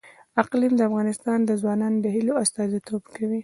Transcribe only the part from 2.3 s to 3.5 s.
استازیتوب کوي.